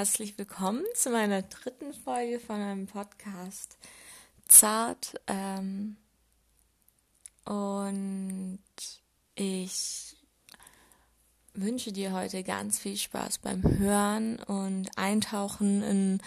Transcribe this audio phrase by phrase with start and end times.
[0.00, 3.76] herzlich willkommen zu meiner dritten Folge von einem Podcast
[4.48, 5.20] Zart.
[5.26, 5.98] Ähm,
[7.44, 8.60] und
[9.34, 10.16] ich
[11.52, 16.22] wünsche dir heute ganz viel Spaß beim Hören und Eintauchen in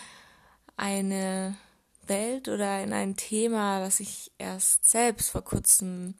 [0.77, 1.57] eine
[2.05, 6.13] Welt oder in ein Thema, das ich erst selbst vor kurzem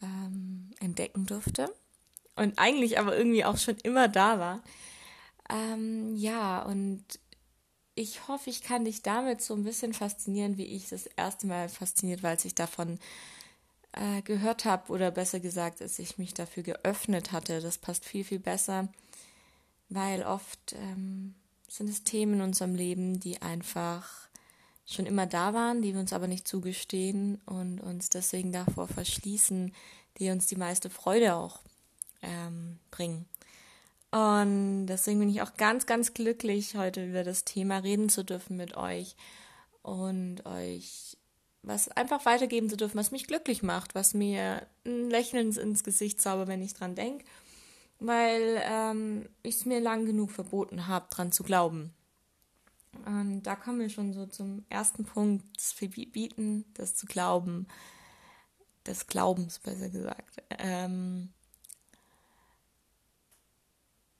[0.00, 1.70] ähm, entdecken durfte
[2.36, 4.62] und eigentlich aber irgendwie auch schon immer da war.
[5.48, 7.04] Ähm, ja, und
[7.94, 11.68] ich hoffe, ich kann dich damit so ein bisschen faszinieren, wie ich das erste Mal
[11.68, 12.98] fasziniert als ich davon
[13.92, 17.60] äh, gehört habe oder besser gesagt, als ich mich dafür geöffnet hatte.
[17.60, 18.88] Das passt viel, viel besser,
[19.88, 21.34] weil oft ähm,
[21.68, 24.28] sind es Themen in unserem Leben, die einfach
[24.86, 29.74] schon immer da waren, die wir uns aber nicht zugestehen und uns deswegen davor verschließen,
[30.18, 31.60] die uns die meiste Freude auch
[32.22, 33.26] ähm, bringen.
[34.10, 38.56] Und deswegen bin ich auch ganz, ganz glücklich, heute über das Thema reden zu dürfen
[38.56, 39.16] mit euch
[39.82, 41.18] und euch
[41.62, 46.20] was einfach weitergeben zu dürfen, was mich glücklich macht, was mir ein Lächeln ins Gesicht
[46.20, 47.24] zaubert, wenn ich dran denke,
[47.98, 51.92] weil ähm, ich es mir lang genug verboten habe, dran zu glauben.
[53.04, 57.66] Und da kommen wir schon so zum ersten Punkt, das Verbieten, das zu glauben,
[58.86, 60.42] des Glaubens besser gesagt.
[60.58, 61.30] Ähm,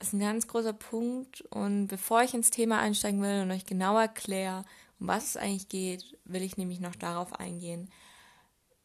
[0.00, 1.42] ist ein ganz großer Punkt.
[1.42, 4.64] Und bevor ich ins Thema einsteigen will und euch genau erkläre,
[5.00, 7.91] um was es eigentlich geht, will ich nämlich noch darauf eingehen,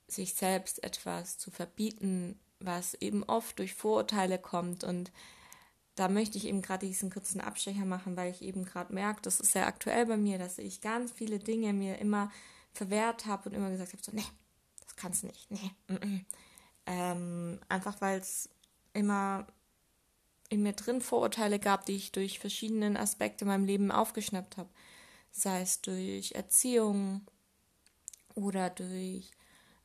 [0.08, 4.84] sich selbst etwas zu verbieten, was eben oft durch Vorurteile kommt.
[4.84, 5.12] Und
[5.96, 9.40] da möchte ich eben gerade diesen kurzen Abstecher machen, weil ich eben gerade merke, das
[9.40, 12.32] ist sehr aktuell bei mir, dass ich ganz viele Dinge mir immer
[12.74, 14.26] verwehrt habe und immer gesagt habe, so, nee,
[14.84, 15.72] das kannst du nicht, nee.
[15.88, 16.26] Mm -mm.
[16.86, 18.50] Ähm, einfach weil es
[18.94, 19.48] immer
[20.54, 24.70] in mir drin Vorurteile gab, die ich durch verschiedene Aspekte in meinem Leben aufgeschnappt habe.
[25.32, 27.22] Sei es durch Erziehung
[28.36, 29.32] oder durch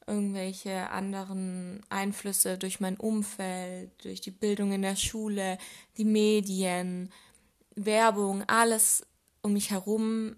[0.06, 5.58] irgendwelche anderen Einflüsse, durch mein Umfeld, durch die Bildung in der Schule,
[5.96, 7.12] die Medien,
[7.74, 9.06] Werbung, alles
[9.42, 10.36] um mich herum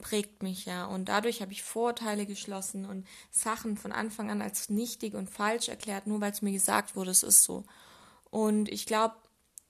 [0.00, 0.86] prägt mich ja.
[0.86, 5.68] Und dadurch habe ich Vorurteile geschlossen und Sachen von Anfang an als nichtig und falsch
[5.68, 7.64] erklärt, nur weil es mir gesagt wurde, es ist so.
[8.30, 9.14] Und ich glaube,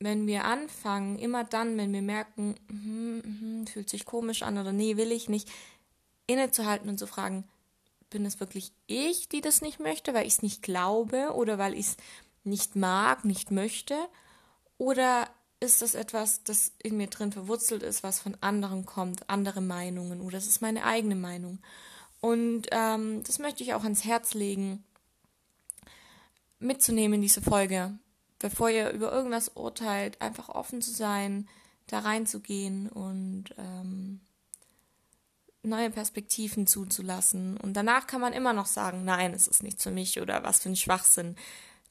[0.00, 4.72] wenn wir anfangen, immer dann, wenn wir merken, mm, mm, fühlt sich komisch an oder
[4.72, 5.48] nee, will ich nicht,
[6.26, 7.44] innezuhalten und zu fragen,
[8.08, 11.74] bin es wirklich ich, die das nicht möchte, weil ich es nicht glaube oder weil
[11.74, 11.96] ich es
[12.44, 13.96] nicht mag, nicht möchte?
[14.78, 15.28] Oder
[15.60, 20.22] ist das etwas, das in mir drin verwurzelt ist, was von anderen kommt, andere Meinungen
[20.22, 21.58] oder das ist meine eigene Meinung?
[22.20, 24.82] Und ähm, das möchte ich auch ans Herz legen,
[26.58, 27.98] mitzunehmen in diese Folge
[28.40, 31.48] bevor ihr über irgendwas urteilt, einfach offen zu sein,
[31.86, 34.20] da reinzugehen und ähm,
[35.62, 37.56] neue Perspektiven zuzulassen.
[37.58, 40.60] Und danach kann man immer noch sagen, nein, es ist nicht für mich oder was
[40.60, 41.36] für ein Schwachsinn.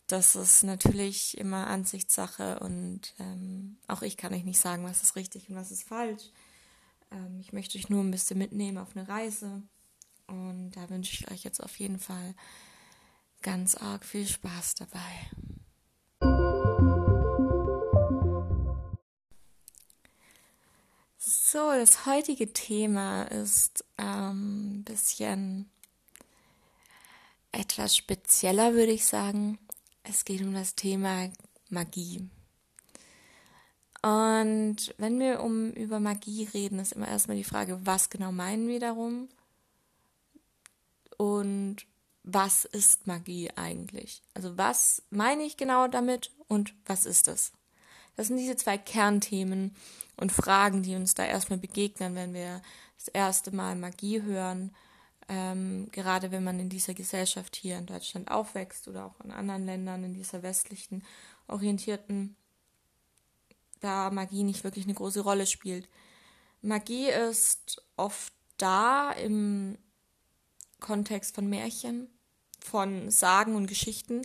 [0.08, 5.16] Das ist natürlich immer Ansichtssache und ähm, auch ich kann euch nicht sagen, was ist
[5.16, 6.32] richtig und was ist falsch.
[7.12, 9.62] Ähm, ich möchte euch nur ein bisschen mitnehmen auf eine Reise
[10.26, 12.34] und da wünsche ich euch jetzt auf jeden Fall
[13.44, 15.30] ganz arg viel Spaß dabei.
[21.52, 25.68] So, das heutige Thema ist ein ähm, bisschen
[27.52, 29.58] etwas spezieller, würde ich sagen.
[30.04, 31.28] Es geht um das Thema
[31.70, 32.30] Magie.
[34.04, 38.68] Und wenn wir um über Magie reden, ist immer erstmal die Frage, was genau meinen
[38.68, 39.28] wir darum?
[41.18, 41.78] Und
[42.22, 44.22] was ist Magie eigentlich?
[44.36, 47.54] Also was meine ich genau damit und was ist es?
[48.20, 49.74] Das sind diese zwei Kernthemen
[50.18, 52.62] und Fragen, die uns da erstmal begegnen, wenn wir
[52.98, 54.76] das erste Mal Magie hören.
[55.30, 59.66] Ähm, gerade wenn man in dieser Gesellschaft hier in Deutschland aufwächst oder auch in anderen
[59.66, 61.06] Ländern, in dieser westlichen
[61.48, 62.36] orientierten,
[63.80, 65.88] da Magie nicht wirklich eine große Rolle spielt.
[66.62, 69.78] Magie ist oft da im
[70.82, 72.10] Kontext von Märchen,
[72.60, 74.24] von Sagen und Geschichten,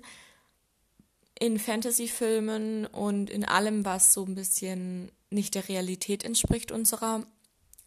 [1.39, 7.27] in Fantasy-Filmen und in allem, was so ein bisschen nicht der Realität entspricht unserer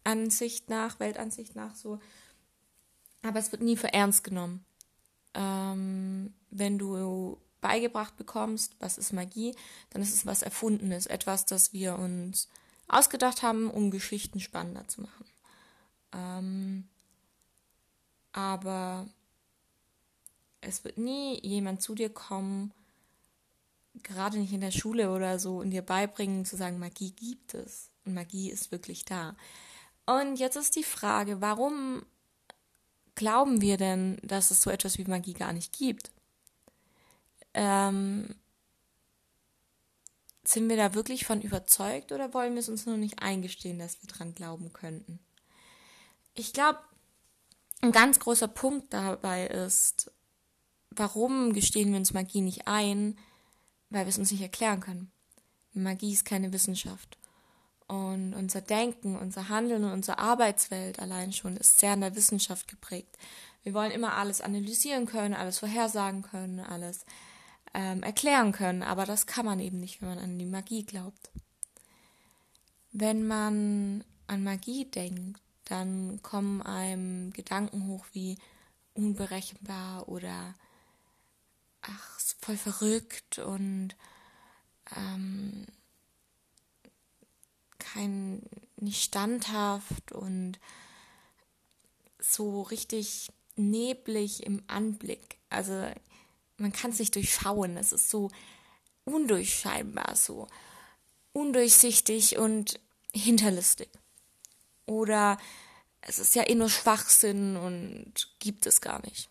[0.04, 1.98] Ansicht nach, Weltansicht nach so.
[3.22, 4.64] Aber es wird nie für ernst genommen.
[5.34, 9.54] Ähm, wenn du beigebracht bekommst, was ist Magie,
[9.90, 12.48] dann ist es was Erfundenes, etwas, das wir uns
[12.86, 15.26] ausgedacht haben, um Geschichten spannender zu machen.
[16.12, 16.88] Ähm,
[18.32, 19.08] aber
[20.60, 22.72] es wird nie jemand zu dir kommen
[24.02, 27.90] gerade nicht in der Schule oder so, und dir beibringen, zu sagen, Magie gibt es.
[28.04, 29.36] und Magie ist wirklich da.
[30.06, 32.02] Und jetzt ist die Frage, warum
[33.14, 36.12] glauben wir denn, dass es so etwas wie Magie gar nicht gibt?
[37.52, 38.34] Ähm,
[40.44, 44.02] sind wir da wirklich von überzeugt oder wollen wir es uns nur nicht eingestehen, dass
[44.02, 45.18] wir dran glauben könnten?
[46.32, 46.78] Ich glaube,
[47.82, 50.10] ein ganz großer Punkt dabei ist,
[50.90, 53.18] warum gestehen wir uns Magie nicht ein?
[53.90, 55.10] Weil wir es uns nicht erklären können.
[55.72, 57.18] Magie ist keine Wissenschaft.
[57.86, 62.68] Und unser Denken, unser Handeln und unsere Arbeitswelt allein schon ist sehr an der Wissenschaft
[62.68, 63.16] geprägt.
[63.62, 67.06] Wir wollen immer alles analysieren können, alles vorhersagen können, alles
[67.74, 71.30] ähm, erklären können, aber das kann man eben nicht, wenn man an die Magie glaubt.
[72.92, 78.38] Wenn man an Magie denkt, dann kommen einem Gedanken hoch wie
[78.94, 80.54] unberechenbar oder
[81.82, 83.94] ach, voll verrückt und
[84.96, 85.66] ähm,
[87.78, 88.42] kein,
[88.76, 90.58] nicht standhaft und
[92.18, 95.38] so richtig neblig im Anblick.
[95.50, 95.90] Also
[96.56, 97.76] man kann es nicht durchschauen.
[97.76, 98.30] Es ist so
[99.04, 100.48] undurchscheinbar, so
[101.32, 102.80] undurchsichtig und
[103.12, 103.88] hinterlistig.
[104.86, 105.38] Oder
[106.00, 109.28] es ist ja eh nur Schwachsinn und gibt es gar nicht.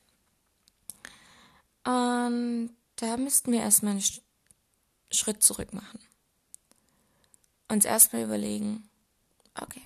[1.87, 4.03] Und da müssten wir erstmal einen
[5.09, 5.99] Schritt zurück machen.
[7.69, 8.89] Uns erstmal überlegen,
[9.55, 9.83] okay,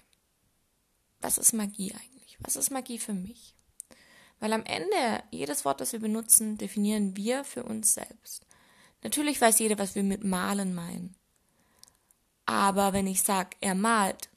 [1.19, 2.37] was ist Magie eigentlich?
[2.39, 3.53] Was ist Magie für mich?
[4.39, 8.47] Weil am Ende, jedes Wort, das wir benutzen, definieren wir für uns selbst.
[9.03, 11.15] Natürlich weiß jeder, was wir mit malen meinen.
[12.47, 14.29] Aber wenn ich sage, er malt,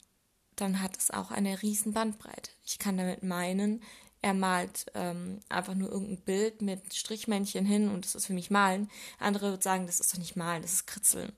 [0.55, 2.51] dann hat es auch eine riesen Bandbreite.
[2.63, 3.81] Ich kann damit meinen,
[4.21, 8.49] er malt ähm, einfach nur irgendein Bild mit Strichmännchen hin und das ist für mich
[8.49, 8.89] Malen.
[9.19, 11.31] Andere würden sagen, das ist doch nicht Malen, das ist Kritzeln.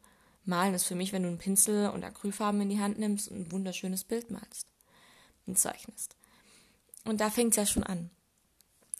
[0.45, 3.41] Malen ist für mich, wenn du einen Pinsel und Acrylfarben in die Hand nimmst und
[3.41, 4.67] ein wunderschönes Bild malst
[5.45, 6.15] und zeichnest.
[7.03, 8.09] Und da fängt es ja schon an.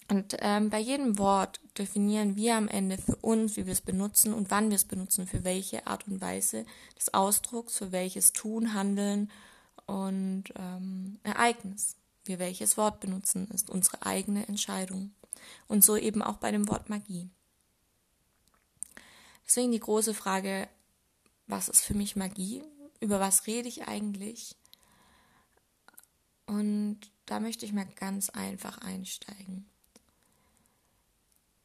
[0.10, 4.34] Und ähm, bei jedem Wort definieren wir am Ende für uns, wie wir es benutzen
[4.34, 6.66] und wann wir es benutzen, für welche Art und Weise
[6.98, 9.30] des Ausdrucks, für welches Tun, Handeln
[9.86, 11.98] und ähm, Ereignis.
[12.28, 15.14] Wir welches Wort benutzen, ist unsere eigene Entscheidung.
[15.68, 17.30] Und so eben auch bei dem Wort Magie.
[19.46, 20.68] Deswegen die große Frage,
[21.46, 22.64] was ist für mich Magie?
[23.00, 24.56] Über was rede ich eigentlich?
[26.46, 29.70] Und da möchte ich mal ganz einfach einsteigen.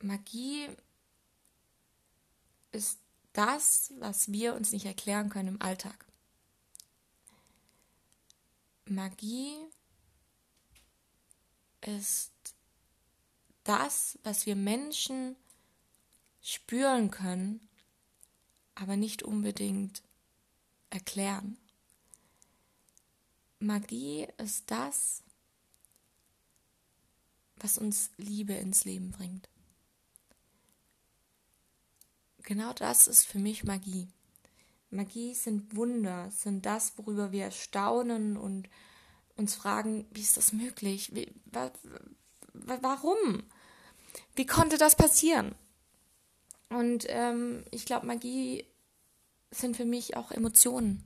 [0.00, 0.68] Magie
[2.72, 2.98] ist
[3.32, 6.06] das, was wir uns nicht erklären können im Alltag.
[8.86, 9.56] Magie
[11.86, 12.32] ist
[13.64, 15.36] das, was wir Menschen
[16.40, 17.60] spüren können,
[18.74, 20.02] aber nicht unbedingt
[20.90, 21.56] erklären.
[23.58, 25.22] Magie ist das,
[27.56, 29.48] was uns Liebe ins Leben bringt
[32.42, 34.08] genau das ist für mich Magie.
[34.90, 38.68] Magie sind Wunder, sind das, worüber wir staunen und
[39.42, 41.14] uns fragen, wie ist das möglich?
[41.14, 41.70] Wie, wa,
[42.54, 43.42] wa, warum?
[44.34, 45.54] Wie konnte das passieren?
[46.68, 48.64] Und ähm, ich glaube, Magie
[49.50, 51.04] sind für mich auch Emotionen.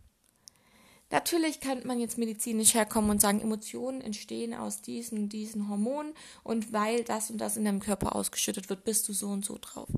[1.11, 6.73] Natürlich kann man jetzt medizinisch herkommen und sagen, Emotionen entstehen aus diesen diesen Hormonen und
[6.73, 9.88] weil das und das in deinem Körper ausgeschüttet wird, bist du so und so drauf.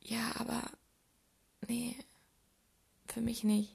[0.00, 0.62] Ja, aber
[1.68, 1.96] nee,
[3.08, 3.74] für mich nicht.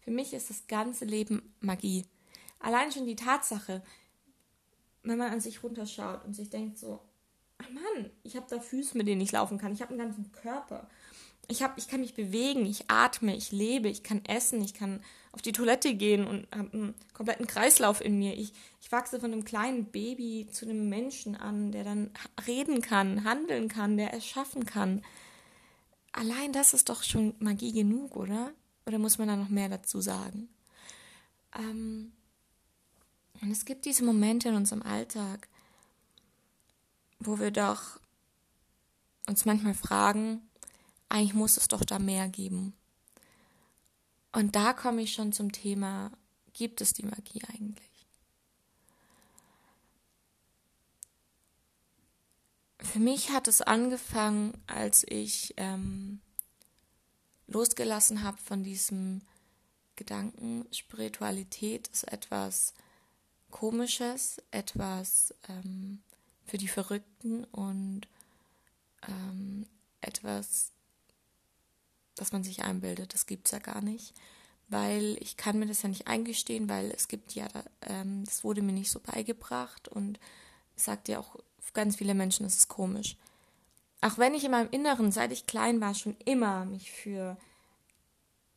[0.00, 2.06] Für mich ist das ganze Leben Magie.
[2.58, 3.82] Allein schon die Tatsache,
[5.02, 7.00] wenn man an sich runterschaut und sich denkt so,
[7.58, 9.72] ach Mann, ich habe da Füße, mit denen ich laufen kann.
[9.72, 10.88] Ich habe einen ganzen Körper.
[11.48, 15.00] Ich, hab, ich kann mich bewegen, ich atme, ich lebe, ich kann essen, ich kann
[15.30, 18.34] auf die Toilette gehen und habe einen kompletten Kreislauf in mir.
[18.34, 22.10] Ich, ich wachse von einem kleinen Baby zu einem Menschen an, der dann
[22.48, 25.02] reden kann, handeln kann, der erschaffen kann
[26.16, 28.52] allein das ist doch schon Magie genug, oder?
[28.86, 30.48] Oder muss man da noch mehr dazu sagen?
[31.54, 32.12] Ähm,
[33.40, 35.48] und es gibt diese Momente in unserem Alltag,
[37.18, 38.00] wo wir doch
[39.26, 40.40] uns manchmal fragen,
[41.08, 42.74] eigentlich muss es doch da mehr geben.
[44.32, 46.10] Und da komme ich schon zum Thema,
[46.52, 48.06] gibt es die Magie eigentlich?
[52.78, 56.20] Für mich hat es angefangen, als ich ähm,
[57.46, 59.22] losgelassen habe von diesem
[59.96, 62.74] Gedanken, Spiritualität ist etwas
[63.58, 66.02] Komisches, etwas ähm,
[66.44, 68.02] für die Verrückten und
[69.08, 69.66] ähm,
[70.02, 70.72] etwas,
[72.16, 74.12] das man sich einbildet, das gibt es ja gar nicht.
[74.68, 77.46] weil ich kann mir das ja nicht eingestehen, weil es gibt ja,
[77.82, 80.18] ähm, das wurde mir nicht so beigebracht und
[80.74, 81.36] sagt ja auch
[81.72, 83.16] ganz viele Menschen, es ist komisch.
[84.00, 87.36] Auch wenn ich in meinem Inneren, seit ich klein war, schon immer mich für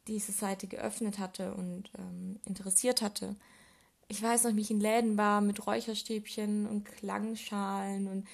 [0.08, 3.36] diese Seite geöffnet hatte und ähm, interessiert hatte.
[4.10, 8.28] Ich weiß noch, wie ich in Läden war mit Räucherstäbchen und Klangschalen und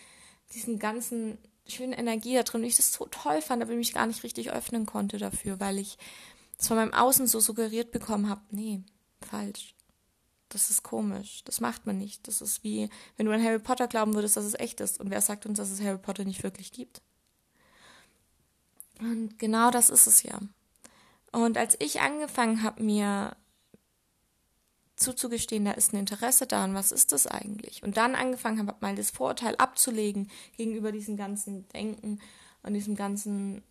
[0.53, 2.62] diesen ganzen schönen Energie da drin.
[2.62, 5.77] Und ich das so toll fand, aber mich gar nicht richtig öffnen konnte dafür, weil
[5.77, 5.98] ich
[6.58, 8.41] es von meinem Außen so suggeriert bekommen habe.
[8.51, 8.82] Nee,
[9.22, 9.75] falsch.
[10.50, 11.44] Das ist komisch.
[11.44, 12.27] Das macht man nicht.
[12.27, 15.00] Das ist wie, wenn du an Harry Potter glauben würdest, dass es echt ist.
[15.00, 17.01] Und wer sagt uns, dass es Harry Potter nicht wirklich gibt?
[19.00, 20.39] Und genau das ist es ja.
[21.34, 23.36] Und als ich angefangen habe, mir
[24.96, 27.84] zuzugestehen, da ist ein Interesse da und was ist das eigentlich?
[27.84, 32.20] Und dann angefangen habe, mal das Vorurteil abzulegen gegenüber diesem ganzen Denken
[32.64, 33.64] und diesem ganzen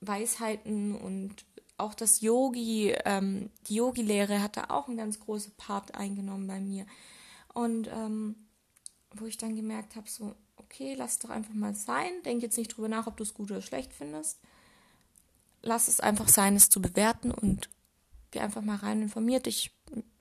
[0.00, 1.44] Weisheiten und
[1.76, 6.60] auch das Yogi, ähm, die Yogi-Lehre hat da auch einen ganz großen Part eingenommen bei
[6.60, 6.86] mir.
[7.52, 8.36] Und ähm,
[9.12, 12.76] wo ich dann gemerkt habe, so, okay, lass doch einfach mal sein, denk jetzt nicht
[12.76, 14.40] drüber nach, ob du es gut oder schlecht findest.
[15.62, 17.70] Lass es einfach sein, es zu bewerten und
[18.30, 19.73] geh einfach mal rein, informier dich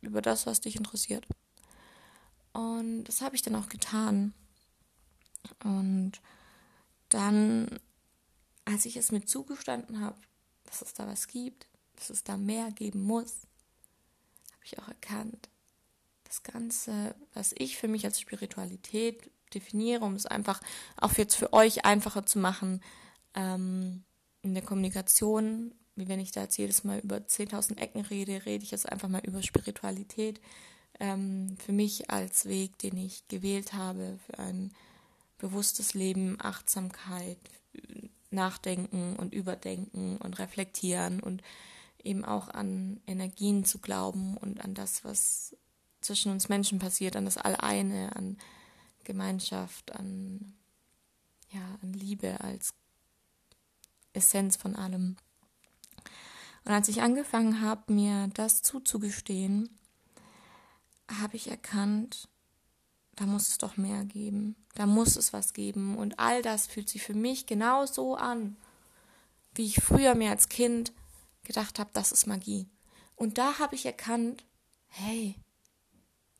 [0.03, 1.25] über das, was dich interessiert.
[2.53, 4.33] Und das habe ich dann auch getan.
[5.63, 6.21] Und
[7.09, 7.79] dann,
[8.65, 10.17] als ich es mir zugestanden habe,
[10.65, 13.47] dass es da was gibt, dass es da mehr geben muss,
[14.53, 15.49] habe ich auch erkannt,
[16.23, 20.61] das Ganze, was ich für mich als Spiritualität definiere, um es einfach
[20.97, 22.81] auch jetzt für euch einfacher zu machen,
[23.35, 24.03] ähm,
[24.41, 28.63] in der Kommunikation, wie wenn ich da jetzt jedes Mal über 10.000 Ecken rede, rede
[28.63, 30.41] ich jetzt einfach mal über Spiritualität.
[30.99, 34.71] Ähm, für mich als Weg, den ich gewählt habe, für ein
[35.37, 37.37] bewusstes Leben, Achtsamkeit,
[38.31, 41.41] nachdenken und überdenken und reflektieren und
[42.03, 45.55] eben auch an Energien zu glauben und an das, was
[46.01, 48.37] zwischen uns Menschen passiert, an das Alleine, an
[49.03, 50.53] Gemeinschaft, an,
[51.51, 52.73] ja, an Liebe als
[54.13, 55.17] Essenz von allem.
[56.65, 59.69] Und als ich angefangen habe, mir das zuzugestehen,
[61.19, 62.29] habe ich erkannt,
[63.15, 64.55] da muss es doch mehr geben.
[64.75, 65.97] Da muss es was geben.
[65.97, 68.55] Und all das fühlt sich für mich genau so an,
[69.55, 70.93] wie ich früher mir als Kind
[71.43, 72.67] gedacht habe, das ist Magie.
[73.15, 74.45] Und da habe ich erkannt,
[74.87, 75.35] hey,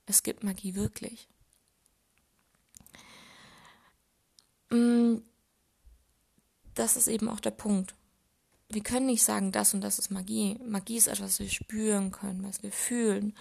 [0.06, 1.28] es gibt Magie wirklich.
[4.70, 5.18] Mm,
[6.74, 7.94] das ist eben auch der Punkt.
[8.74, 10.58] Wir können nicht sagen, das und das ist Magie.
[10.66, 13.36] Magie ist etwas, was wir spüren können, was wir fühlen.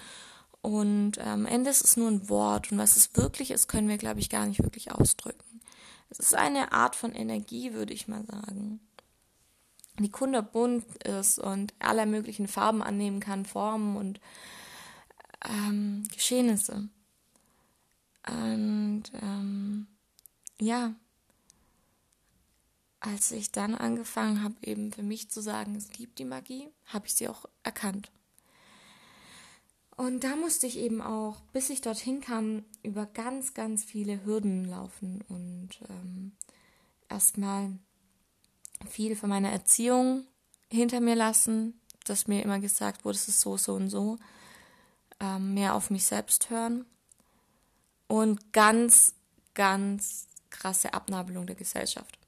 [0.60, 3.88] Und äh, am Ende ist es nur ein Wort und was es wirklich ist, können
[3.88, 5.60] wir, glaube ich, gar nicht wirklich ausdrücken.
[6.10, 8.80] Es ist eine Art von Energie, würde ich mal sagen,
[9.98, 14.20] die kunderbunt ist und aller möglichen Farben annehmen kann, Formen und
[15.48, 16.88] ähm, Geschehnisse.
[18.28, 19.86] Und ähm,
[20.60, 20.94] ja,
[23.02, 27.06] als ich dann angefangen habe, eben für mich zu sagen, es gibt die Magie, habe
[27.06, 28.12] ich sie auch erkannt.
[29.96, 34.64] Und da musste ich eben auch, bis ich dorthin kam, über ganz, ganz viele Hürden
[34.64, 36.32] laufen und ähm,
[37.08, 37.72] erstmal
[38.88, 40.24] viel von meiner Erziehung
[40.70, 44.16] hinter mir lassen, dass mir immer gesagt wurde, es ist so, so und so,
[45.20, 46.86] ähm, mehr auf mich selbst hören
[48.06, 49.14] und ganz,
[49.54, 52.21] ganz krasse Abnabelung der Gesellschaft.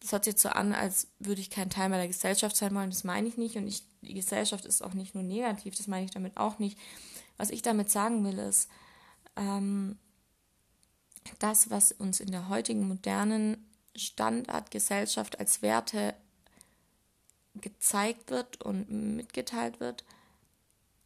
[0.00, 2.74] Das hört sich jetzt so an, als würde ich kein Teil mehr der Gesellschaft sein
[2.74, 2.90] wollen.
[2.90, 3.56] Das meine ich nicht.
[3.56, 5.76] Und ich, die Gesellschaft ist auch nicht nur negativ.
[5.76, 6.78] Das meine ich damit auch nicht.
[7.36, 8.68] Was ich damit sagen will, ist,
[9.36, 9.98] ähm,
[11.38, 16.14] das, was uns in der heutigen modernen Standardgesellschaft als Werte
[17.54, 20.04] gezeigt wird und mitgeteilt wird,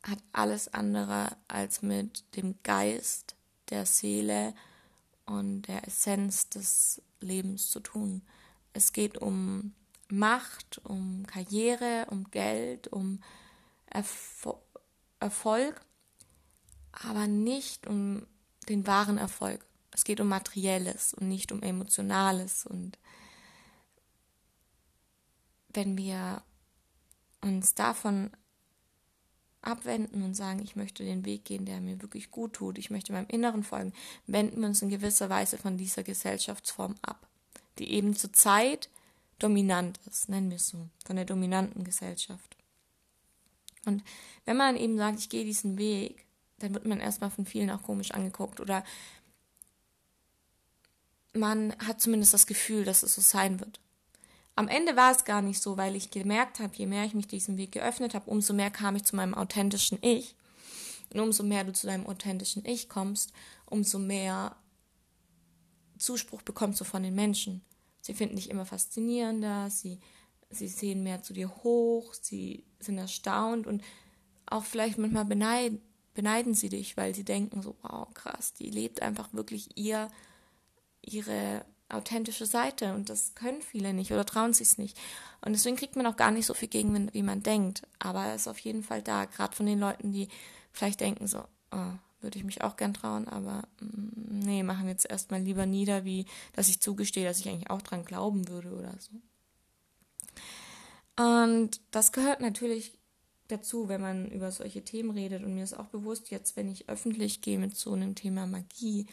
[0.03, 3.37] hat alles andere als mit dem Geist,
[3.71, 4.55] der Seele
[5.25, 8.23] und der Essenz des Lebens zu tun.
[8.73, 9.75] Es geht um
[10.09, 13.23] Macht, um Karriere, um Geld, um
[13.87, 14.63] Erfo
[15.21, 15.81] Erfolg,
[16.91, 18.27] aber nicht um
[18.69, 19.65] den wahren Erfolg.
[19.93, 22.67] Es geht um Materielles und nicht um Emotionales.
[22.67, 22.99] Und
[25.69, 26.43] wenn wir
[27.41, 28.31] uns davon
[29.61, 33.13] abwenden und sagen, ich möchte den Weg gehen, der mir wirklich gut tut, ich möchte
[33.13, 33.93] meinem Inneren folgen,
[34.27, 37.29] wenden wir uns in gewisser Weise von dieser Gesellschaftsform ab
[37.83, 38.89] die eben zurzeit
[39.41, 42.57] dominant ist, nennen wir es so, von der dominanten Gesellschaft.
[43.85, 44.05] Und
[44.45, 46.25] wenn man eben sagt, ich gehe diesen Weg,
[46.59, 48.85] dann wird man erstmal von vielen auch komisch angeguckt oder
[51.33, 53.81] man hat zumindest das Gefühl, dass es so sein wird.
[54.55, 57.27] am Ende war es gar nicht so, weil ich gemerkt habe, je mehr ich mich
[57.27, 60.37] diesem Weg geöffnet habe, umso mehr kam ich zu meinem authentischen Ich.
[61.13, 63.33] Und umso mehr du zu deinem authentischen Ich kommst,
[63.67, 64.55] umso mehr
[65.99, 67.63] Zuspruch bekommst du von den Menschen.
[68.03, 70.01] Sie finden dich immer faszinierender, sie,
[70.51, 73.83] sie sehen mehr zu dir hoch, sie sind erstaunt und
[74.47, 75.81] auch vielleicht manchmal beneiden,
[76.13, 80.11] beneiden sie dich, weil sie denken so, wow, krass, die lebt einfach wirklich ihr,
[81.01, 84.99] ihre authentische Seite und das können viele nicht oder trauen sich es nicht.
[85.41, 87.83] Und deswegen kriegt man auch gar nicht so viel Gegenwind, wie man denkt.
[87.99, 90.29] Aber er ist auf jeden Fall da, gerade von den Leuten, die
[90.73, 94.93] vielleicht denken so, oh, würde ich mich auch gern trauen, aber mm, nee, machen wir
[94.93, 98.73] jetzt erstmal lieber nieder, wie dass ich zugestehe, dass ich eigentlich auch dran glauben würde
[98.73, 99.13] oder so.
[101.23, 102.99] Und das gehört natürlich
[103.49, 105.45] dazu, wenn man über solche Themen redet.
[105.45, 109.07] Und mir ist auch bewusst, jetzt, wenn ich öffentlich gehe mit so einem Thema Magie,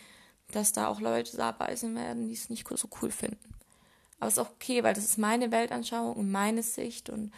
[0.52, 3.54] dass da auch Leute dabei sein werden, die es nicht so cool finden.
[4.20, 7.32] Aber es ist auch okay, weil das ist meine Weltanschauung und meine Sicht und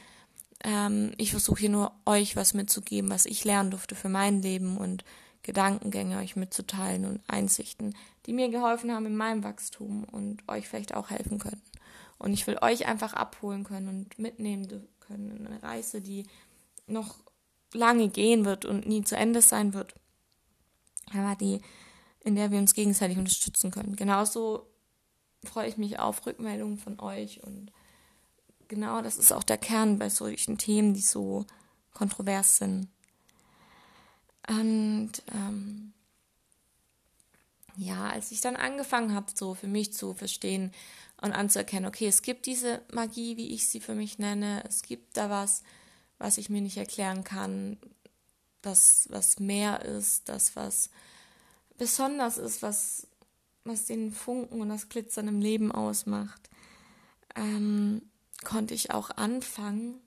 [0.63, 4.77] ähm, ich versuche hier nur euch was mitzugeben, was ich lernen durfte für mein Leben
[4.77, 5.03] und
[5.43, 7.95] Gedankengänge euch mitzuteilen und Einsichten,
[8.25, 11.61] die mir geholfen haben in meinem Wachstum und euch vielleicht auch helfen können.
[12.17, 16.27] Und ich will euch einfach abholen können und mitnehmen können in eine Reise, die
[16.85, 17.15] noch
[17.73, 19.95] lange gehen wird und nie zu Ende sein wird.
[21.13, 21.61] Aber die
[22.23, 23.95] in der wir uns gegenseitig unterstützen können.
[23.95, 24.67] Genauso
[25.43, 27.71] freue ich mich auf Rückmeldungen von euch und
[28.67, 31.45] genau das ist auch der Kern bei solchen Themen, die so
[31.93, 32.87] kontrovers sind.
[34.47, 35.93] Und ähm,
[37.77, 40.71] ja, als ich dann angefangen habe, so für mich zu verstehen
[41.21, 45.17] und anzuerkennen, okay, es gibt diese Magie, wie ich sie für mich nenne, es gibt
[45.17, 45.63] da was,
[46.17, 47.77] was ich mir nicht erklären kann,
[48.61, 50.89] das, was mehr ist, das, was
[51.77, 53.07] besonders ist, was,
[53.63, 56.49] was den Funken und das Glitzern im Leben ausmacht,
[57.35, 58.03] ähm,
[58.43, 59.99] konnte ich auch anfangen,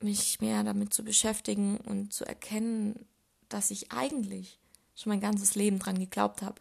[0.00, 3.06] mich mehr damit zu beschäftigen und zu erkennen,
[3.48, 4.58] dass ich eigentlich
[4.94, 6.60] schon mein ganzes Leben dran geglaubt habe,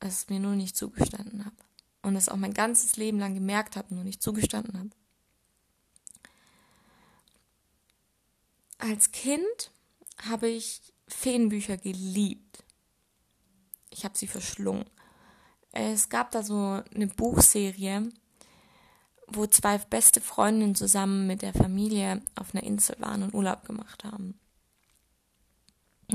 [0.00, 1.56] es mir nur nicht zugestanden habe
[2.02, 4.90] und es auch mein ganzes Leben lang gemerkt habe, nur nicht zugestanden habe.
[8.78, 9.70] Als Kind
[10.24, 12.64] habe ich Feenbücher geliebt.
[13.90, 14.86] Ich habe sie verschlungen.
[15.70, 18.10] Es gab da so eine Buchserie,
[19.26, 24.04] wo zwei beste Freundinnen zusammen mit der Familie auf einer Insel waren und Urlaub gemacht
[24.04, 24.38] haben.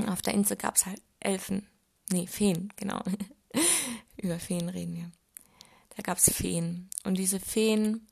[0.06, 1.66] auf der Insel gab es halt Elfen.
[2.10, 3.02] Nee, Feen, genau.
[4.16, 5.10] Über Feen reden wir.
[5.96, 6.88] Da gab es Feen.
[7.04, 8.06] Und diese Feen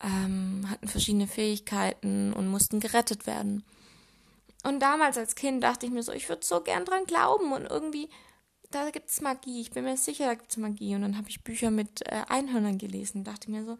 [0.00, 3.64] ähm, hatten verschiedene Fähigkeiten und mussten gerettet werden.
[4.62, 7.66] Und damals als Kind dachte ich mir so, ich würde so gern dran glauben und
[7.66, 8.08] irgendwie,
[8.70, 9.60] da gibt es Magie.
[9.60, 10.94] Ich bin mir sicher, da gibt es Magie.
[10.94, 13.78] Und dann habe ich Bücher mit äh, Einhörnern gelesen und dachte mir so,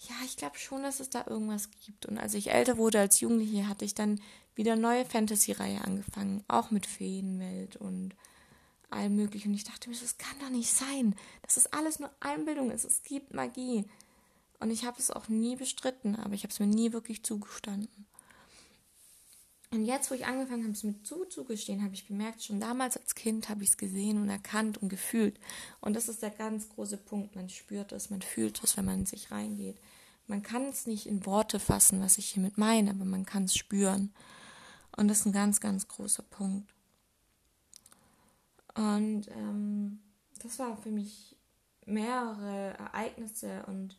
[0.00, 2.06] ja, ich glaube schon, dass es da irgendwas gibt.
[2.06, 4.20] Und als ich älter wurde als Jugendliche, hatte ich dann
[4.54, 8.14] wieder neue Fantasy-Reihe angefangen, auch mit Feenwelt und
[8.90, 9.48] allem möglichen.
[9.48, 12.84] Und ich dachte mir, das kann doch nicht sein, dass es alles nur Einbildung ist.
[12.84, 13.84] Es gibt Magie.
[14.60, 18.06] Und ich habe es auch nie bestritten, aber ich habe es mir nie wirklich zugestanden.
[19.74, 23.16] Und jetzt, wo ich angefangen habe, es mit zuzugestehen, habe ich gemerkt, schon damals als
[23.16, 25.40] Kind habe ich es gesehen und erkannt und gefühlt.
[25.80, 27.34] Und das ist der ganz große Punkt.
[27.34, 29.76] Man spürt es, man fühlt es, wenn man in sich reingeht.
[30.28, 33.56] Man kann es nicht in Worte fassen, was ich hiermit meine, aber man kann es
[33.56, 34.14] spüren.
[34.96, 36.72] Und das ist ein ganz, ganz großer Punkt.
[38.76, 39.98] Und ähm,
[40.40, 41.36] das war für mich
[41.84, 43.98] mehrere Ereignisse und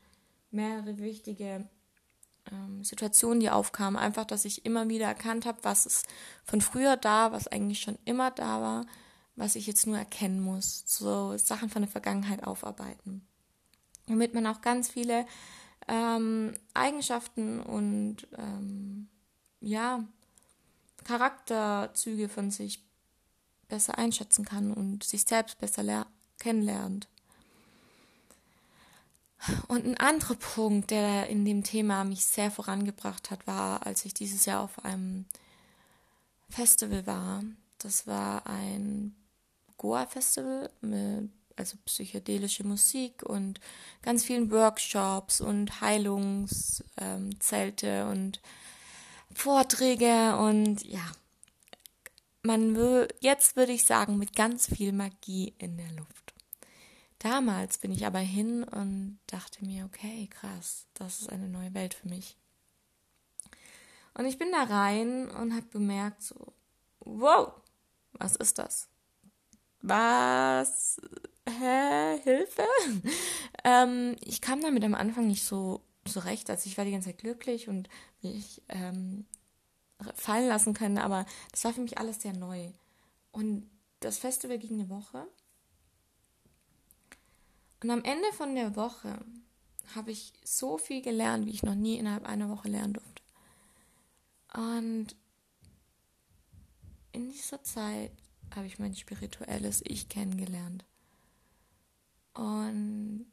[0.51, 1.67] mehrere wichtige
[2.51, 3.99] ähm, Situationen, die aufkamen.
[3.99, 6.07] Einfach, dass ich immer wieder erkannt habe, was ist
[6.43, 8.85] von früher da, was eigentlich schon immer da war,
[9.35, 10.83] was ich jetzt nur erkennen muss.
[10.85, 13.25] So Sachen von der Vergangenheit aufarbeiten.
[14.07, 15.25] Damit man auch ganz viele
[15.87, 19.07] ähm, Eigenschaften und ähm,
[19.61, 20.03] ja,
[21.03, 22.83] Charakterzüge von sich
[23.67, 26.05] besser einschätzen kann und sich selbst besser
[26.39, 27.07] kennenlernt.
[29.67, 34.13] Und ein anderer Punkt, der in dem Thema mich sehr vorangebracht hat, war, als ich
[34.13, 35.25] dieses Jahr auf einem
[36.49, 37.43] Festival war.
[37.77, 39.15] Das war ein
[39.77, 43.59] Goa-Festival mit also psychedelische Musik und
[44.01, 48.41] ganz vielen Workshops und Heilungszelte ähm, und
[49.33, 51.11] Vorträge und ja,
[52.43, 56.34] man will, jetzt würde ich sagen, mit ganz viel Magie in der Luft.
[57.25, 61.95] Damals bin ich aber hin und dachte mir, okay, krass, das ist eine neue Welt
[61.95, 62.37] für mich.
[64.13, 66.53] Und ich bin da rein und habe bemerkt, so,
[66.99, 67.51] wow,
[68.13, 68.89] was ist das?
[69.81, 71.01] Was
[71.49, 72.67] hä, Hilfe?
[73.63, 76.51] ähm, ich kam damit am Anfang nicht so zurecht.
[76.51, 77.89] Also ich war die ganze Zeit glücklich und
[78.21, 79.25] mich ähm,
[80.13, 82.69] fallen lassen können, aber das war für mich alles sehr neu.
[83.31, 83.67] Und
[84.01, 85.25] das Festival ging eine Woche.
[87.85, 89.15] Und am Ende von der Woche
[89.93, 93.21] habe ich so viel gelernt, wie ich noch nie innerhalb einer Woche lernen durfte.
[94.55, 95.15] Und
[97.11, 98.11] in dieser Zeit
[98.55, 100.83] habe ich mein spirituelles Ich kennengelernt.
[102.33, 103.27] Und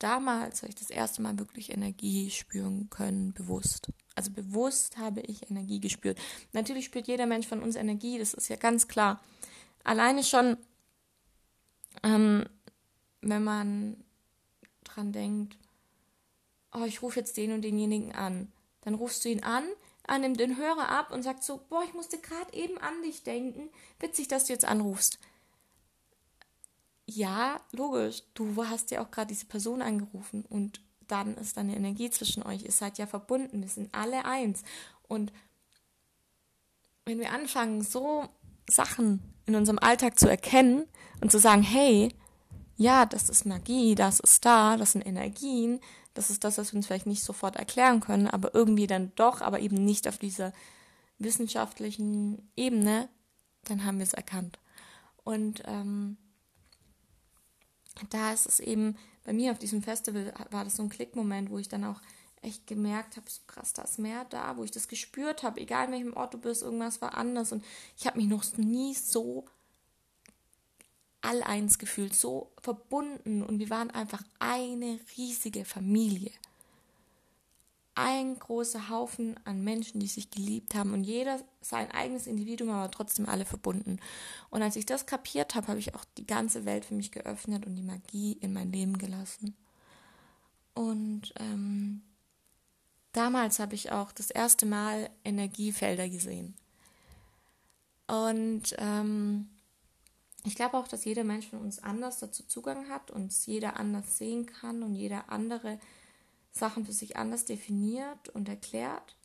[0.00, 3.92] damals habe ich das erste Mal wirklich Energie spüren können, bewusst.
[4.16, 6.18] Also bewusst habe ich Energie gespürt.
[6.52, 9.22] Natürlich spürt jeder Mensch von uns Energie, das ist ja ganz klar.
[9.84, 10.56] Alleine schon,
[12.02, 12.44] ähm,
[13.20, 14.02] wenn man
[14.84, 15.56] dran denkt,
[16.72, 18.52] oh, ich rufe jetzt den und denjenigen an.
[18.82, 19.64] Dann rufst du ihn an,
[20.08, 23.22] er nimmt den Hörer ab und sagt so, boah, ich musste gerade eben an dich
[23.22, 23.68] denken.
[24.00, 25.18] Witzig, dass du jetzt anrufst.
[27.06, 31.76] Ja, logisch, du hast ja auch gerade diese Person angerufen und dann ist da eine
[31.76, 32.64] Energie zwischen euch.
[32.64, 34.62] Ihr seid ja verbunden, wir sind alle eins.
[35.08, 35.32] Und
[37.04, 38.28] wenn wir anfangen, so
[38.68, 40.86] Sachen in unserem Alltag zu erkennen
[41.22, 42.14] und zu sagen, hey,
[42.78, 45.80] ja, das ist Magie, das ist da, das sind Energien,
[46.14, 49.40] das ist das, was wir uns vielleicht nicht sofort erklären können, aber irgendwie dann doch,
[49.40, 50.52] aber eben nicht auf dieser
[51.18, 53.08] wissenschaftlichen Ebene,
[53.64, 54.60] dann haben wir es erkannt.
[55.24, 56.18] Und ähm,
[58.10, 61.58] da ist es eben, bei mir auf diesem Festival war das so ein Klickmoment, wo
[61.58, 62.00] ich dann auch
[62.42, 65.86] echt gemerkt habe, so krass, da ist mehr da, wo ich das gespürt habe, egal
[65.86, 67.64] in welchem Ort du bist, irgendwas war anders und
[67.96, 69.46] ich habe mich noch nie so
[71.20, 76.32] all eins gefühlt, so verbunden und wir waren einfach eine riesige Familie.
[77.94, 82.90] Ein großer Haufen an Menschen, die sich geliebt haben und jeder sein eigenes Individuum, aber
[82.92, 83.98] trotzdem alle verbunden.
[84.50, 87.66] Und als ich das kapiert habe, habe ich auch die ganze Welt für mich geöffnet
[87.66, 89.56] und die Magie in mein Leben gelassen.
[90.74, 92.02] Und ähm,
[93.10, 96.54] damals habe ich auch das erste Mal Energiefelder gesehen.
[98.06, 99.48] Und ähm,
[100.48, 104.18] ich glaube auch, dass jeder Mensch von uns anders dazu Zugang hat und jeder anders
[104.18, 105.78] sehen kann und jeder andere
[106.50, 109.16] Sachen für sich anders definiert und erklärt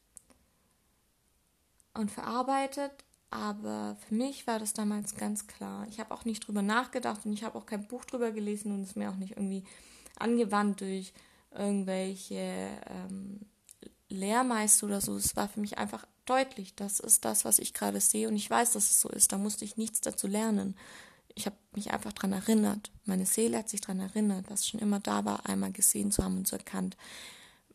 [1.93, 2.91] und verarbeitet.
[3.31, 5.87] Aber für mich war das damals ganz klar.
[5.89, 8.83] Ich habe auch nicht drüber nachgedacht und ich habe auch kein Buch drüber gelesen und
[8.83, 9.63] es mir auch nicht irgendwie
[10.19, 11.13] angewandt durch
[11.51, 13.39] irgendwelche ähm,
[14.09, 15.15] Lehrmeister oder so.
[15.15, 18.49] Es war für mich einfach deutlich, das ist das, was ich gerade sehe und ich
[18.49, 19.31] weiß, dass es so ist.
[19.31, 20.75] Da musste ich nichts dazu lernen.
[21.75, 22.91] Mich einfach daran erinnert.
[23.05, 26.37] Meine Seele hat sich daran erinnert, was schon immer da war, einmal gesehen zu haben
[26.37, 26.97] und zu erkannt.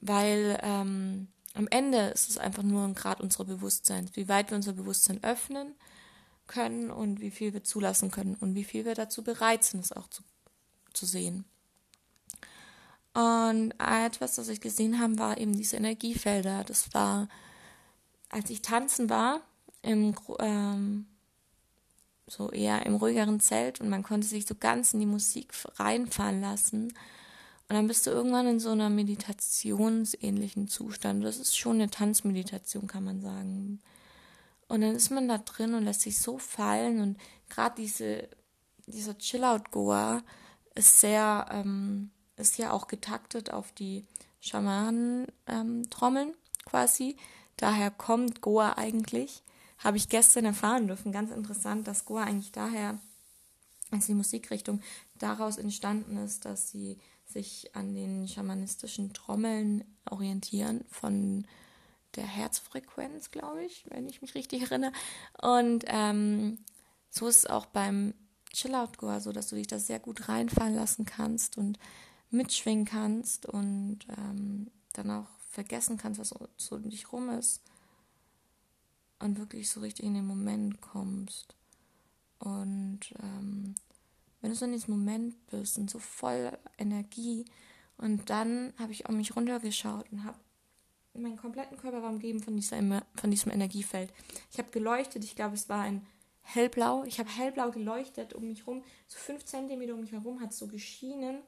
[0.00, 4.56] Weil ähm, am Ende ist es einfach nur ein Grad unserer Bewusstseins, wie weit wir
[4.56, 5.74] unser Bewusstsein öffnen
[6.46, 9.92] können und wie viel wir zulassen können und wie viel wir dazu bereit sind, es
[9.92, 10.22] auch zu,
[10.92, 11.44] zu sehen.
[13.14, 16.62] Und etwas, was ich gesehen habe, war eben diese Energiefelder.
[16.64, 17.28] Das war,
[18.28, 19.40] als ich tanzen war,
[19.82, 21.06] im, ähm,
[22.28, 26.40] so eher im ruhigeren Zelt und man konnte sich so ganz in die Musik reinfahren
[26.40, 26.92] lassen.
[27.68, 31.22] Und dann bist du irgendwann in so einer meditationsähnlichen Zustand.
[31.24, 33.80] Das ist schon eine Tanzmeditation, kann man sagen.
[34.68, 37.00] Und dann ist man da drin und lässt sich so fallen.
[37.00, 37.18] Und
[37.50, 38.28] gerade diese,
[38.86, 40.22] dieser Chill-Out-Goa
[40.74, 44.06] ist sehr, ähm, ist ja auch getaktet auf die
[44.40, 47.16] Schamanen-Trommeln ähm, quasi.
[47.56, 49.42] Daher kommt Goa eigentlich.
[49.78, 51.12] Habe ich gestern erfahren dürfen.
[51.12, 52.98] Ganz interessant, dass Goa eigentlich daher,
[53.90, 54.80] als die Musikrichtung
[55.14, 61.46] daraus entstanden ist, dass sie sich an den schamanistischen Trommeln orientieren von
[62.16, 64.92] der Herzfrequenz, glaube ich, wenn ich mich richtig erinnere.
[65.40, 66.58] Und ähm,
[67.10, 68.14] so ist es auch beim
[68.52, 71.78] Chill-Out-Goa so, dass du dich da sehr gut reinfallen lassen kannst und
[72.30, 77.62] mitschwingen kannst und ähm, dann auch vergessen kannst, was so um dich rum ist
[79.20, 81.54] und wirklich so richtig in den Moment kommst.
[82.38, 83.74] Und ähm,
[84.40, 87.44] wenn du so in diesem Moment bist und so voll Energie
[87.96, 90.38] und dann habe ich auf mich runtergeschaut und habe
[91.14, 92.78] meinen kompletten Körper war umgeben von, dieser,
[93.16, 94.12] von diesem Energiefeld.
[94.52, 96.06] Ich habe geleuchtet, ich glaube, es war ein
[96.42, 97.04] hellblau.
[97.04, 100.58] Ich habe hellblau geleuchtet um mich rum, so fünf Zentimeter um mich herum hat es
[100.58, 101.40] so geschienen.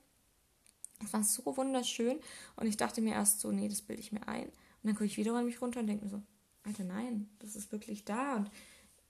[1.03, 2.21] Es war so wunderschön
[2.57, 4.47] und ich dachte mir erst so, nee, das bilde ich mir ein.
[4.49, 6.23] Und dann gucke ich wieder an mich runter und denke mir so,
[6.65, 8.37] Alter, nein, das ist wirklich da.
[8.37, 8.51] Und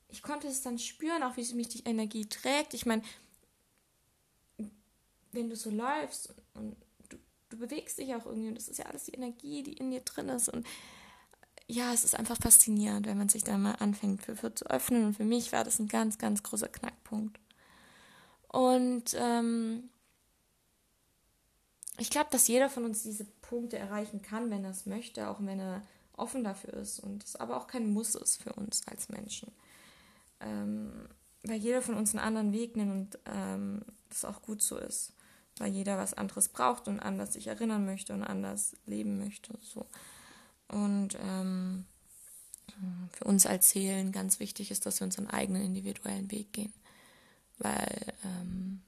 [0.09, 2.75] ich konnte es dann spüren, auch wie mich die Energie trägt.
[2.75, 3.03] Ich meine,
[5.33, 6.77] wenn du so läufst und
[7.09, 7.17] du,
[7.49, 10.01] du bewegst dich auch irgendwie und das ist ja alles die Energie, die in dir
[10.01, 10.49] drin ist.
[10.49, 10.67] Und
[11.67, 15.05] ja, es ist einfach faszinierend, wenn man sich da mal anfängt für, für zu öffnen.
[15.07, 17.39] Und für mich war das ein ganz, ganz großer Knackpunkt.
[18.49, 19.89] Und ähm,
[21.99, 25.39] ich glaube, dass jeder von uns diese Punkte erreichen kann, wenn er es möchte, auch
[25.41, 25.83] wenn er
[26.21, 29.51] offen dafür ist und es aber auch kein Muss ist für uns als Menschen.
[30.41, 31.09] Ähm,
[31.43, 35.13] weil jeder von uns einen anderen Weg nimmt und ähm, das auch gut so ist.
[35.59, 39.59] Weil jeder was anderes braucht und anders sich erinnern möchte und anders leben möchte.
[39.61, 39.87] So.
[40.69, 41.85] Und ähm,
[43.13, 46.73] für uns als Seelen ganz wichtig ist, dass wir unseren eigenen individuellen Weg gehen.
[47.59, 48.81] Weil ähm,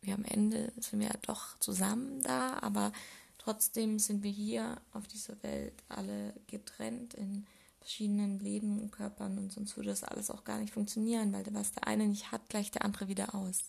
[0.00, 2.92] wir am Ende sind wir ja doch zusammen da, aber
[3.40, 7.46] trotzdem sind wir hier auf dieser Welt alle getrennt in
[7.78, 11.72] verschiedenen Leben und Körpern und sonst würde das alles auch gar nicht funktionieren, weil was
[11.72, 13.64] der eine nicht hat, gleicht der andere wieder aus.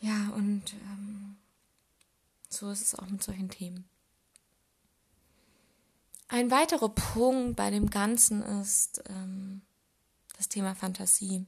[0.00, 1.36] Ja, und ähm,
[2.48, 3.88] so ist es auch mit solchen Themen.
[6.28, 9.62] Ein weiterer Punkt bei dem Ganzen ist ähm,
[10.36, 11.46] das Thema Fantasie.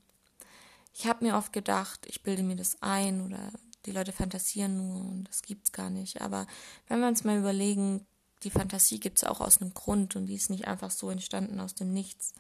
[0.95, 3.53] Ich habe mir oft gedacht, ich bilde mir das ein oder
[3.87, 6.21] die Leute fantasieren nur und das gibt's gar nicht.
[6.21, 6.47] Aber
[6.89, 8.07] wenn wir uns mal überlegen,
[8.43, 11.61] die Fantasie gibt es auch aus einem Grund und die ist nicht einfach so entstanden
[11.61, 12.35] aus dem Nichts.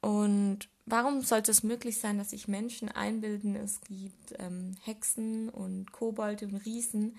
[0.00, 5.90] Und warum sollte es möglich sein, dass sich Menschen einbilden, es gibt ähm, Hexen und
[5.92, 7.18] Kobolde und Riesen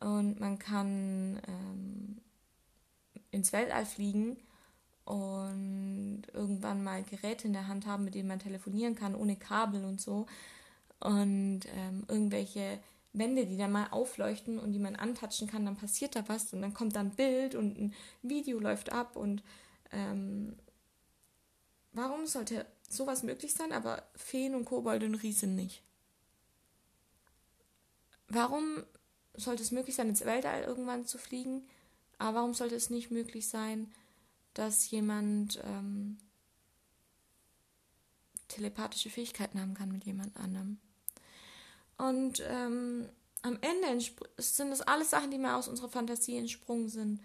[0.00, 2.18] und man kann ähm,
[3.30, 4.36] ins Weltall fliegen
[5.04, 9.84] und irgendwann mal Geräte in der Hand haben, mit denen man telefonieren kann, ohne Kabel
[9.84, 10.26] und so.
[11.00, 12.80] Und ähm, irgendwelche
[13.12, 16.62] Wände, die dann mal aufleuchten und die man antatschen kann, dann passiert da was und
[16.62, 19.42] dann kommt dann ein Bild und ein Video läuft ab und
[19.92, 20.56] ähm,
[21.92, 25.82] warum sollte sowas möglich sein, aber Feen und Kobolde und Riesen nicht?
[28.28, 28.84] Warum
[29.34, 31.66] sollte es möglich sein, ins Weltall irgendwann zu fliegen,
[32.18, 33.92] aber warum sollte es nicht möglich sein,
[34.52, 36.18] dass jemand ähm,
[38.48, 40.78] telepathische Fähigkeiten haben kann mit jemand anderem?
[41.98, 43.08] Und ähm,
[43.42, 44.04] am Ende
[44.38, 47.20] sind das alles Sachen, die mal aus unserer Fantasie entsprungen sind.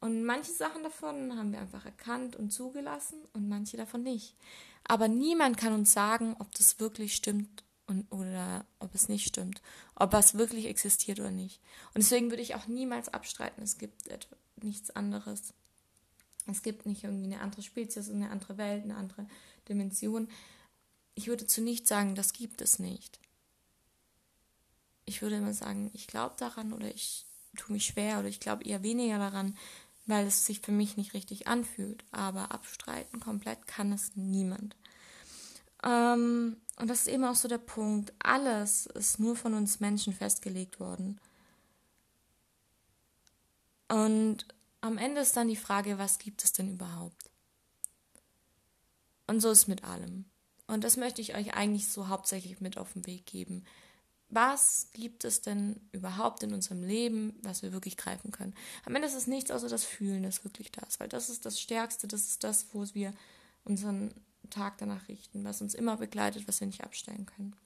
[0.00, 4.36] Und manche Sachen davon haben wir einfach erkannt und zugelassen und manche davon nicht.
[4.84, 9.60] Aber niemand kann uns sagen, ob das wirklich stimmt und, oder ob es nicht stimmt,
[9.94, 11.60] ob was wirklich existiert oder nicht.
[11.94, 14.08] Und deswegen würde ich auch niemals abstreiten, es gibt
[14.62, 15.52] nichts anderes.
[16.46, 19.26] Es gibt nicht irgendwie eine andere Spezies, eine andere Welt, eine andere
[19.68, 20.28] Dimension.
[21.14, 23.20] Ich würde zu nichts sagen, das gibt es nicht
[25.10, 28.62] ich würde immer sagen, ich glaube daran oder ich tue mich schwer oder ich glaube
[28.62, 29.56] eher weniger daran,
[30.06, 32.04] weil es sich für mich nicht richtig anfühlt.
[32.12, 34.76] Aber abstreiten komplett kann es niemand.
[35.82, 38.12] Ähm, und das ist eben auch so der Punkt.
[38.20, 41.20] Alles ist nur von uns Menschen festgelegt worden.
[43.88, 44.46] Und
[44.80, 47.30] am Ende ist dann die Frage, was gibt es denn überhaupt?
[49.26, 50.26] Und so ist mit allem.
[50.68, 53.64] Und das möchte ich euch eigentlich so hauptsächlich mit auf den Weg geben
[54.30, 58.54] was gibt es denn überhaupt in unserem Leben, was wir wirklich greifen können?
[58.84, 61.44] Am Ende ist es nichts außer das Fühlen, das wirklich da ist, weil das ist
[61.44, 63.12] das Stärkste, das ist das, wo wir
[63.64, 64.14] unseren
[64.48, 67.56] Tag danach richten, was uns immer begleitet, was wir nicht abstellen können.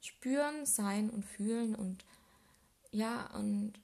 [0.00, 2.04] Spüren, sein und fühlen und
[2.90, 3.74] ja, und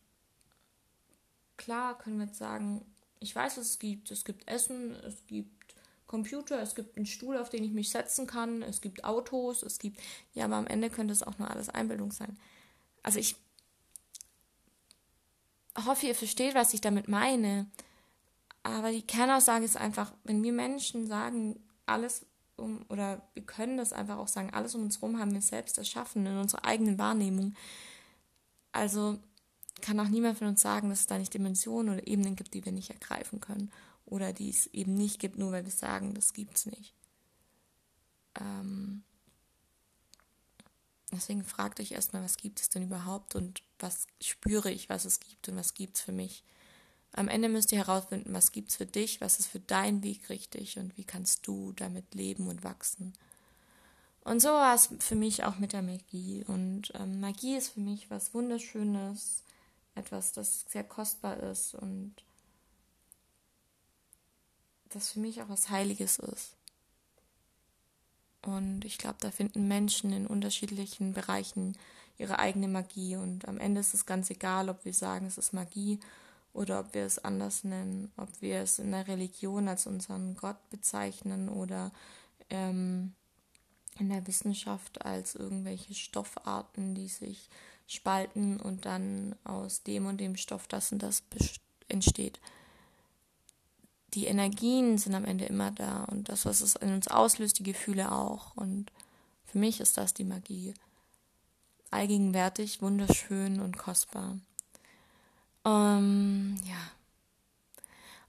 [1.56, 2.84] klar können wir jetzt sagen,
[3.20, 4.10] ich weiß, was es gibt.
[4.10, 5.63] Es gibt Essen, es gibt
[6.06, 9.78] Computer, es gibt einen Stuhl, auf den ich mich setzen kann, es gibt Autos, es
[9.78, 9.98] gibt,
[10.34, 12.38] ja, aber am Ende könnte es auch nur alles Einbildung sein.
[13.02, 13.36] Also ich
[15.86, 17.66] hoffe, ihr versteht, was ich damit meine.
[18.62, 23.92] Aber die Kernaussage ist einfach, wenn wir Menschen sagen, alles um, oder wir können das
[23.92, 27.54] einfach auch sagen, alles um uns herum haben wir selbst erschaffen in unserer eigenen Wahrnehmung.
[28.72, 29.18] Also
[29.80, 32.64] kann auch niemand von uns sagen, dass es da nicht Dimensionen oder Ebenen gibt, die
[32.64, 33.72] wir nicht ergreifen können
[34.06, 36.94] oder die es eben nicht gibt, nur weil wir sagen, das gibt es nicht.
[38.40, 39.02] Ähm
[41.12, 45.20] deswegen fragt euch erstmal, was gibt es denn überhaupt und was spüre ich, was es
[45.20, 46.44] gibt und was gibt es für mich.
[47.12, 50.28] Am Ende müsst ihr herausfinden, was gibt es für dich, was ist für deinen Weg
[50.30, 53.12] richtig und wie kannst du damit leben und wachsen.
[54.24, 56.44] Und so war es für mich auch mit der Magie.
[56.46, 59.44] Und ähm, Magie ist für mich was Wunderschönes,
[59.94, 62.14] etwas, das sehr kostbar ist und
[64.94, 66.56] das für mich auch was Heiliges ist.
[68.42, 71.76] Und ich glaube, da finden Menschen in unterschiedlichen Bereichen
[72.18, 73.16] ihre eigene Magie.
[73.16, 75.98] Und am Ende ist es ganz egal, ob wir sagen, es ist Magie
[76.52, 80.58] oder ob wir es anders nennen, ob wir es in der Religion als unseren Gott
[80.70, 81.90] bezeichnen oder
[82.50, 83.14] ähm,
[83.98, 87.48] in der Wissenschaft als irgendwelche Stoffarten, die sich
[87.86, 91.22] spalten und dann aus dem und dem Stoff das und das
[91.88, 92.40] entsteht
[94.14, 97.64] die Energien sind am Ende immer da und das, was es in uns auslöst, die
[97.64, 98.56] Gefühle auch.
[98.56, 98.92] Und
[99.44, 100.74] für mich ist das die Magie.
[101.90, 104.38] Allgegenwärtig, wunderschön und kostbar.
[105.64, 106.76] Ähm, ja.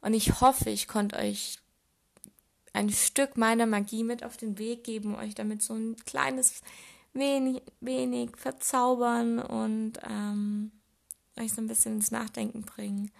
[0.01, 1.59] Und ich hoffe, ich konnte euch
[2.73, 6.61] ein Stück meiner Magie mit auf den Weg geben, euch damit so ein kleines
[7.13, 10.71] wenig, wenig verzaubern und ähm,
[11.39, 13.11] euch so ein bisschen ins Nachdenken bringen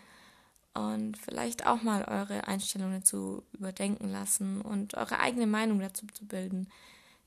[0.75, 6.25] und vielleicht auch mal eure Einstellung dazu überdenken lassen und eure eigene Meinung dazu zu
[6.25, 6.67] bilden.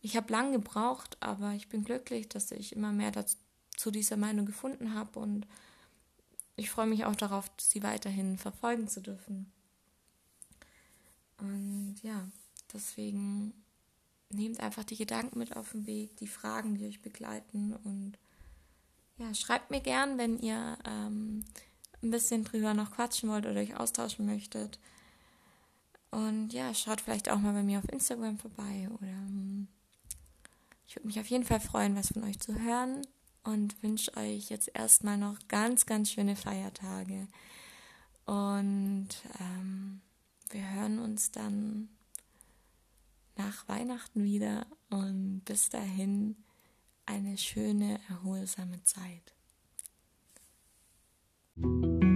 [0.03, 3.37] Ich habe lang gebraucht, aber ich bin glücklich, dass ich immer mehr dazu,
[3.77, 5.47] zu dieser Meinung gefunden habe und
[6.57, 9.51] ich freue mich auch darauf, sie weiterhin verfolgen zu dürfen.
[11.39, 12.29] Und ja,
[12.73, 13.55] deswegen
[14.31, 18.19] nehmt einfach die Gedanken mit auf den Weg, die Fragen, die euch begleiten und
[19.17, 21.45] ja, schreibt mir gern, wenn ihr ähm,
[22.03, 24.79] ein bisschen drüber noch quatschen wollt oder euch austauschen möchtet.
[26.11, 29.69] Und ja, schaut vielleicht auch mal bei mir auf Instagram vorbei oder ähm,
[30.87, 33.03] ich würde mich auf jeden Fall freuen, was von euch zu hören
[33.45, 37.29] und wünsche euch jetzt erstmal noch ganz, ganz schöne Feiertage.
[38.25, 39.09] Und
[39.41, 40.01] ähm,
[40.51, 41.89] wir hören uns dann
[43.37, 46.37] nach Weihnachten wieder und bis dahin
[47.07, 49.35] eine schöne, erholsame Zeit.
[51.61, 52.08] Thank you.